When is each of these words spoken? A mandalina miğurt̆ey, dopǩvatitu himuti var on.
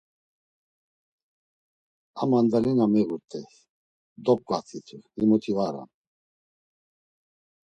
A 2.21 2.23
mandalina 2.31 2.85
miğurt̆ey, 2.93 3.47
dopǩvatitu 4.23 4.97
himuti 5.15 5.51
var 5.57 5.73
on. 5.81 5.89